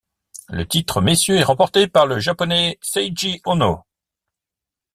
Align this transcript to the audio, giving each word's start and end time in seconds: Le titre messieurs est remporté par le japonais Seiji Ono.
Le 0.49 0.67
titre 0.67 0.99
messieurs 0.99 1.37
est 1.37 1.43
remporté 1.43 1.87
par 1.87 2.07
le 2.07 2.17
japonais 2.17 2.79
Seiji 2.81 3.39
Ono. 3.45 3.83